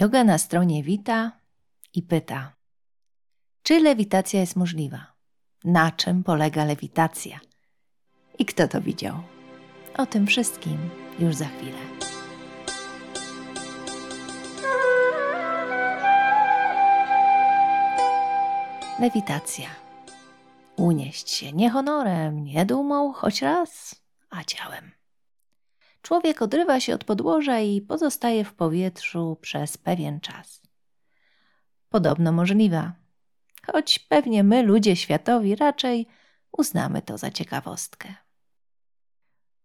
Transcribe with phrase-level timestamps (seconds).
[0.00, 1.32] Yoga na stronie wita
[1.94, 2.52] i pyta:
[3.62, 5.12] Czy lewitacja jest możliwa?
[5.64, 7.40] Na czym polega lewitacja?
[8.38, 9.16] I kto to widział?
[9.96, 10.78] O tym wszystkim
[11.18, 11.78] już za chwilę.
[19.00, 19.68] Lewitacja.
[20.76, 23.94] Unieść się nie honorem, nie dumą, choć raz,
[24.30, 24.97] a ciałem.
[26.02, 30.62] Człowiek odrywa się od podłoża i pozostaje w powietrzu przez pewien czas.
[31.88, 32.92] Podobno możliwa,
[33.72, 36.06] choć pewnie my, ludzie światowi, raczej
[36.52, 38.14] uznamy to za ciekawostkę.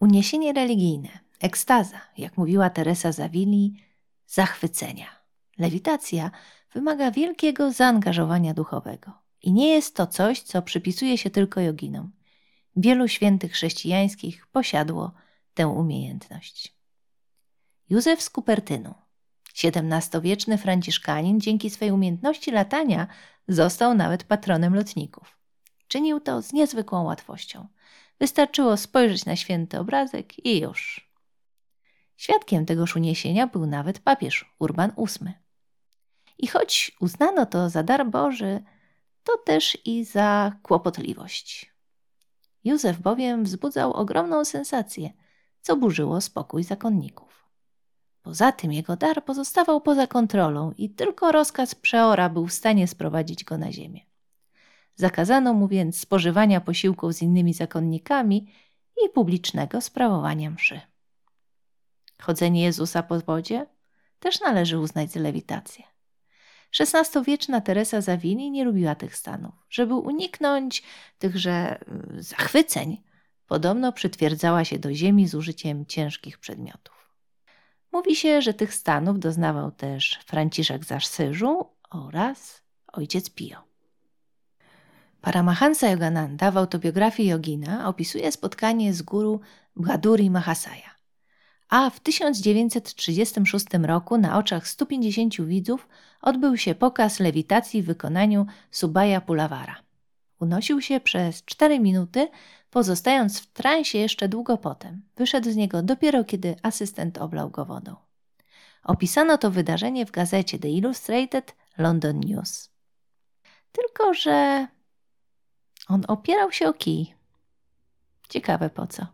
[0.00, 1.08] Uniesienie religijne,
[1.40, 3.82] ekstaza, jak mówiła Teresa Zawili,
[4.26, 5.06] zachwycenia.
[5.58, 6.30] Lewitacja
[6.72, 9.12] wymaga wielkiego zaangażowania duchowego.
[9.42, 12.12] I nie jest to coś, co przypisuje się tylko joginom.
[12.76, 15.12] Wielu świętych chrześcijańskich posiadło
[15.56, 16.76] tę umiejętność.
[17.88, 18.94] Józef z Kupertynu,
[19.64, 23.06] XVII-wieczny franciszkanin, dzięki swej umiejętności latania
[23.48, 25.38] został nawet patronem lotników.
[25.88, 27.66] Czynił to z niezwykłą łatwością.
[28.20, 31.10] Wystarczyło spojrzeć na święty obrazek i już.
[32.16, 35.32] Świadkiem tegoż uniesienia był nawet papież Urban VIII.
[36.38, 38.62] I choć uznano to za dar Boży,
[39.24, 41.72] to też i za kłopotliwość.
[42.64, 45.10] Józef bowiem wzbudzał ogromną sensację,
[45.66, 47.46] co burzyło spokój zakonników.
[48.22, 53.44] Poza tym jego dar pozostawał poza kontrolą i tylko rozkaz przeora był w stanie sprowadzić
[53.44, 54.00] go na ziemię.
[54.94, 58.52] Zakazano mu więc spożywania posiłków z innymi zakonnikami
[59.04, 60.80] i publicznego sprawowania mszy.
[62.22, 63.66] Chodzenie Jezusa po wodzie
[64.20, 65.84] też należy uznać za lewitację.
[66.80, 69.54] XVI-wieczna Teresa Zawini nie lubiła tych stanów.
[69.70, 70.82] Żeby uniknąć
[71.18, 71.80] tychże
[72.18, 73.02] y, zachwyceń,
[73.46, 77.10] podobno przytwierdzała się do ziemi z użyciem ciężkich przedmiotów.
[77.92, 83.56] Mówi się, że tych stanów doznawał też Franciszek z Asyżu oraz ojciec Pio.
[85.20, 89.40] Paramahansa Yogananda w autobiografii Yogina opisuje spotkanie z guru
[89.76, 90.96] Bhaduri Mahasaya
[91.68, 95.88] a w 1936 roku na oczach 150 widzów
[96.22, 99.76] odbył się pokaz lewitacji w wykonaniu Subaya Pulavara.
[100.40, 102.28] Unosił się przez 4 minuty,
[102.70, 105.02] pozostając w transie jeszcze długo potem.
[105.16, 107.96] Wyszedł z niego dopiero kiedy asystent oblał go wodą.
[108.84, 112.70] Opisano to wydarzenie w gazecie The Illustrated London News.
[113.72, 114.66] Tylko, że
[115.88, 117.14] on opierał się o kij.
[118.28, 119.06] Ciekawe po co.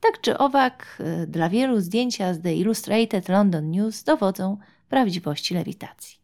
[0.00, 4.58] Tak czy owak, y, dla wielu zdjęcia z The Illustrated London News dowodzą
[4.88, 6.18] prawdziwości lewitacji.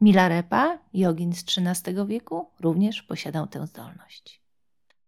[0.00, 4.39] Milarepa, jogin z XIII wieku, również posiadał tę zdolność.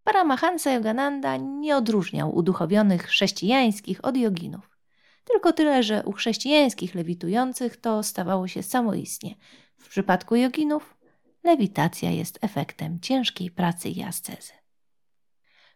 [0.05, 4.79] Paramahansa Yogananda nie odróżniał uduchowionych chrześcijańskich od joginów.
[5.25, 9.35] Tylko tyle, że u chrześcijańskich lewitujących to stawało się samoistnie.
[9.79, 10.97] W przypadku joginów
[11.45, 14.53] lewitacja jest efektem ciężkiej pracy i ascezy.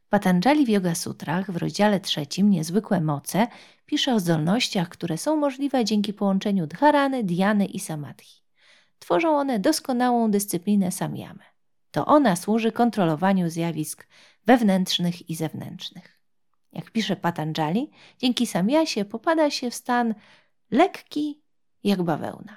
[0.08, 3.46] Patanjali w Yoga Sutrach w rozdziale trzecim Niezwykłe moce
[3.86, 8.26] pisze o zdolnościach, które są możliwe dzięki połączeniu dharany, diany i samadhi.
[8.98, 11.55] Tworzą one doskonałą dyscyplinę samyamy.
[11.96, 14.06] To ona służy kontrolowaniu zjawisk
[14.46, 16.20] wewnętrznych i zewnętrznych.
[16.72, 20.14] Jak pisze Patanjali, dzięki samyasie popada się w stan
[20.70, 21.42] lekki
[21.84, 22.56] jak bawełna.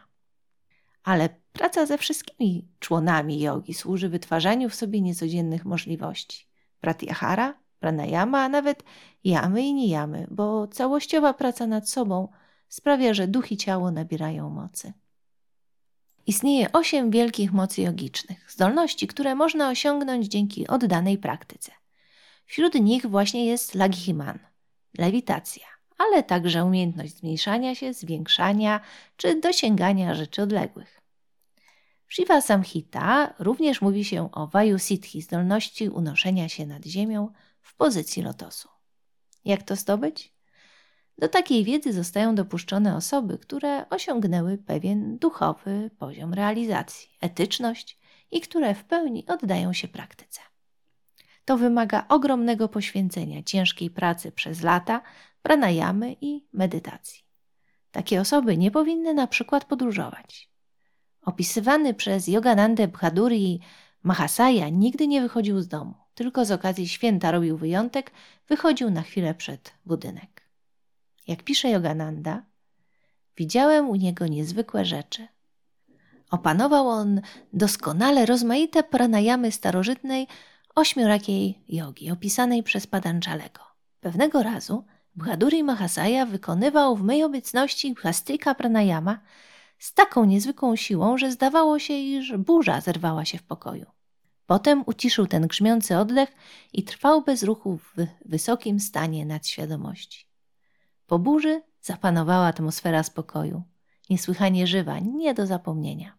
[1.04, 6.48] Ale praca ze wszystkimi członami jogi służy wytwarzaniu w sobie niecodziennych możliwości
[6.80, 8.84] pratyahara, pranayama, a nawet
[9.24, 12.28] jamy i nijamy, bo całościowa praca nad sobą
[12.68, 14.94] sprawia, że duch i ciało nabierają mocy.
[16.28, 21.72] Istnieje osiem wielkich mocy jogicznych, zdolności, które można osiągnąć dzięki oddanej praktyce.
[22.46, 24.40] Wśród nich właśnie jest lagihiman,
[24.98, 28.80] lewitacja, ale także umiejętność zmniejszania się, zwiększania
[29.18, 31.02] czy dosięgania rzeczy odległych.
[32.08, 38.24] W Shiva Samhita również mówi się o Vayusiddhi, zdolności unoszenia się nad ziemią w pozycji
[38.24, 38.70] lotosu.
[39.46, 40.34] Jak to zdobyć?
[41.20, 48.00] Do takiej wiedzy zostają dopuszczone osoby, które osiągnęły pewien duchowy poziom realizacji, etyczność
[48.32, 50.42] i które w pełni oddają się praktyce.
[51.46, 55.02] To wymaga ogromnego poświęcenia, ciężkiej pracy przez lata,
[55.42, 57.24] pranayamy i medytacji.
[57.92, 60.50] Takie osoby nie powinny na przykład podróżować.
[61.22, 63.60] Opisywany przez Yoganandę Bhaduri
[64.04, 65.94] Mahasaya nigdy nie wychodził z domu.
[66.14, 68.12] Tylko z okazji święta robił wyjątek,
[68.48, 70.39] wychodził na chwilę przed budynek.
[71.30, 72.46] Jak pisze Yogananda,
[73.38, 75.28] widziałem u niego niezwykłe rzeczy.
[76.32, 77.22] Opanował on
[77.54, 80.28] doskonale rozmaite pranayamy starożytnej
[80.76, 83.62] ośmiorakiej jogi, opisanej przez Padanczalego.
[84.00, 84.86] Pewnego razu
[85.16, 89.20] Bhaduri Mahasaya wykonywał w mej obecności Bhastrika pranayama,
[89.80, 93.86] z taką niezwykłą siłą, że zdawało się, iż burza zerwała się w pokoju.
[94.46, 96.30] Potem uciszył ten grzmiący oddech
[96.74, 100.29] i trwał bez ruchu w wysokim stanie nadświadomości.
[101.10, 103.64] Po burzy zapanowała atmosfera spokoju,
[104.10, 106.18] niesłychanie żywa, nie do zapomnienia.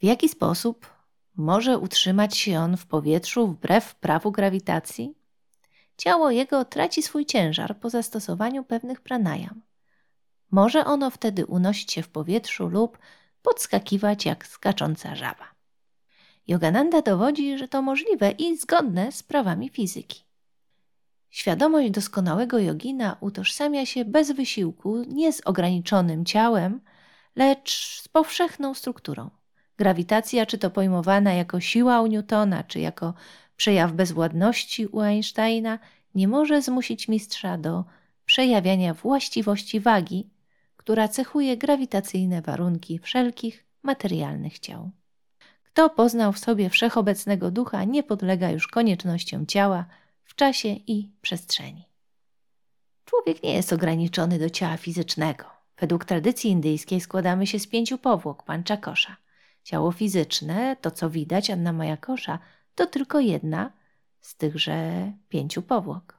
[0.00, 0.90] W jaki sposób
[1.36, 5.14] może utrzymać się on w powietrzu wbrew prawu grawitacji?
[5.96, 9.62] Ciało jego traci swój ciężar po zastosowaniu pewnych pranajam.
[10.50, 12.98] Może ono wtedy unosić się w powietrzu lub
[13.42, 15.54] podskakiwać jak skacząca żaba.
[16.46, 20.31] Yogananda dowodzi, że to możliwe i zgodne z prawami fizyki.
[21.32, 26.80] Świadomość doskonałego jogina utożsamia się bez wysiłku nie z ograniczonym ciałem,
[27.36, 29.30] lecz z powszechną strukturą.
[29.76, 33.14] Grawitacja, czy to pojmowana jako siła u Newtona, czy jako
[33.56, 35.78] przejaw bezwładności u Einsteina,
[36.14, 37.84] nie może zmusić mistrza do
[38.24, 40.30] przejawiania właściwości wagi,
[40.76, 44.90] która cechuje grawitacyjne warunki wszelkich materialnych ciał.
[45.64, 49.86] Kto poznał w sobie wszechobecnego ducha, nie podlega już koniecznościom ciała
[50.32, 51.84] w czasie i przestrzeni.
[53.04, 55.44] Człowiek nie jest ograniczony do ciała fizycznego.
[55.78, 59.16] Według tradycji indyjskiej składamy się z pięciu powłok panczakosza.
[59.64, 62.38] Ciało fizyczne, to co widać, Anna Maja Kosza,
[62.74, 63.72] to tylko jedna
[64.20, 66.18] z tychże pięciu powłok.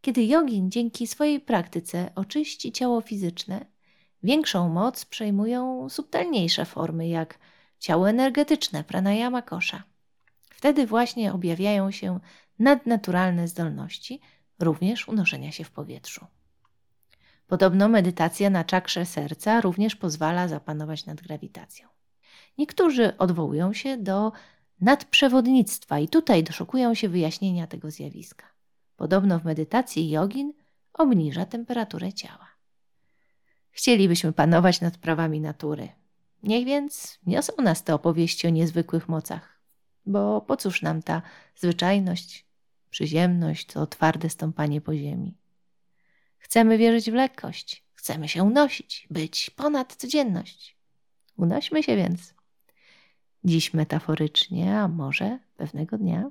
[0.00, 3.66] Kiedy jogin dzięki swojej praktyce oczyści ciało fizyczne,
[4.22, 7.38] większą moc przejmują subtelniejsze formy, jak
[7.78, 9.82] ciało energetyczne, pranayama kosza.
[10.50, 12.20] Wtedy właśnie objawiają się
[12.58, 14.20] nadnaturalne zdolności,
[14.58, 16.26] również unoszenia się w powietrzu.
[17.46, 21.88] Podobno medytacja na czakrze serca również pozwala zapanować nad grawitacją.
[22.58, 24.32] Niektórzy odwołują się do
[24.80, 28.46] nadprzewodnictwa i tutaj doszukują się wyjaśnienia tego zjawiska.
[28.96, 30.52] Podobno w medytacji jogin
[30.92, 32.48] obniża temperaturę ciała.
[33.70, 35.88] Chcielibyśmy panować nad prawami natury.
[36.42, 39.60] Niech więc niosą nas te opowieści o niezwykłych mocach,
[40.06, 41.22] bo po cóż nam ta
[41.56, 42.47] zwyczajność,
[42.88, 45.36] przyziemność, to twarde stąpanie po ziemi.
[46.38, 50.76] Chcemy wierzyć w lekkość, chcemy się unosić, być ponad codzienność.
[51.36, 52.34] Unośmy się więc.
[53.44, 56.30] Dziś metaforycznie, a może pewnego dnia.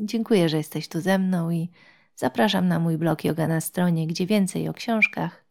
[0.00, 1.70] Dziękuję, że jesteś tu ze mną i
[2.16, 5.44] zapraszam na mój blog Yoga na stronie, gdzie więcej o książkach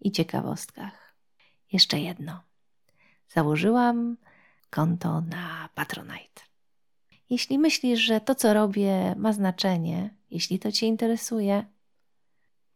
[0.00, 1.14] i ciekawostkach.
[1.72, 2.42] Jeszcze jedno.
[3.28, 4.16] Założyłam
[4.70, 6.51] konto na Patronite.
[7.32, 11.64] Jeśli myślisz, że to, co robię, ma znaczenie, jeśli to Cię interesuje,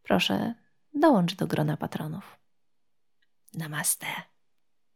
[0.03, 0.53] proszę
[0.93, 2.39] dołącz do grona patronów.
[3.53, 4.05] Namaste.